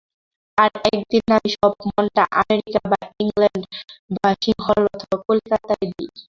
আর 0.57 0.71
একদিন 0.89 1.23
আমি 1.37 1.49
সব 1.57 1.71
মনটা 1.87 2.23
আমেরিকা 2.41 2.81
বা 2.91 2.99
ইংলণ্ড 3.19 3.61
বা 4.15 4.29
সিংহল 4.43 4.81
অথবা 4.93 5.17
কলিকাতায় 5.25 5.85
দিই। 5.89 6.09